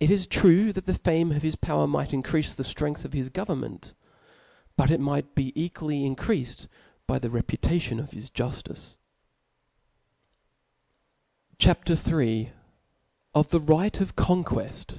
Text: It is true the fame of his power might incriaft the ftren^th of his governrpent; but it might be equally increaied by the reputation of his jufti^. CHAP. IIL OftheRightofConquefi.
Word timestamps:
It 0.00 0.10
is 0.10 0.26
true 0.26 0.72
the 0.72 0.92
fame 0.94 1.30
of 1.30 1.42
his 1.42 1.54
power 1.54 1.86
might 1.86 2.08
incriaft 2.08 2.56
the 2.56 2.64
ftren^th 2.64 3.04
of 3.04 3.12
his 3.12 3.30
governrpent; 3.30 3.94
but 4.76 4.90
it 4.90 4.98
might 4.98 5.36
be 5.36 5.52
equally 5.54 6.04
increaied 6.04 6.66
by 7.06 7.20
the 7.20 7.30
reputation 7.30 8.00
of 8.00 8.10
his 8.10 8.32
jufti^. 8.32 8.96
CHAP. 11.58 11.84
IIL 11.84 12.50
OftheRightofConquefi. 13.32 14.98